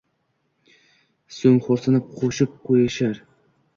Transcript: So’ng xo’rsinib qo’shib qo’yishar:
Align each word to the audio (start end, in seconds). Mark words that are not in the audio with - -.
So’ng 1.39 1.61
xo’rsinib 1.67 2.09
qo’shib 2.17 2.57
qo’yishar: 2.71 3.21